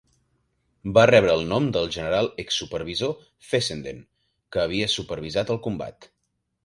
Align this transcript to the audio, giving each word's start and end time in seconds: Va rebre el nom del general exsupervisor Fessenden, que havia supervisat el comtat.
Va 0.97 1.01
rebre 1.09 1.35
el 1.39 1.43
nom 1.51 1.67
del 1.75 1.91
general 1.95 2.31
exsupervisor 2.43 3.13
Fessenden, 3.51 4.01
que 4.57 4.65
havia 4.67 4.89
supervisat 4.95 5.53
el 5.57 5.61
comtat. 5.69 6.09